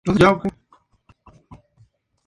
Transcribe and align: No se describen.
No 0.03 0.13
se 0.13 0.17
describen. 0.19 0.51